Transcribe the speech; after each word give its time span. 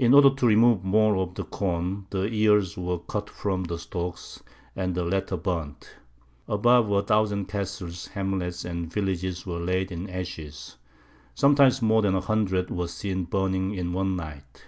In 0.00 0.14
order 0.14 0.30
to 0.30 0.46
remove 0.48 0.82
more 0.82 1.14
of 1.14 1.36
the 1.36 1.44
corn, 1.44 2.06
the 2.10 2.24
ears 2.26 2.76
were 2.76 2.98
cut 2.98 3.30
from 3.30 3.62
the 3.62 3.78
stalks, 3.78 4.42
and 4.74 4.96
the 4.96 5.04
latter 5.04 5.36
burnt. 5.36 5.94
Above 6.48 6.90
a 6.90 7.02
thousand 7.04 7.44
castles, 7.46 8.08
hamlets, 8.08 8.64
and 8.64 8.92
villages 8.92 9.46
were 9.46 9.60
laid 9.60 9.92
in 9.92 10.10
ashes; 10.10 10.76
sometimes 11.36 11.80
more 11.80 12.02
than 12.02 12.16
a 12.16 12.20
hundred 12.20 12.68
were 12.68 12.88
seen 12.88 13.26
burning 13.26 13.72
in 13.74 13.92
one 13.92 14.16
night. 14.16 14.64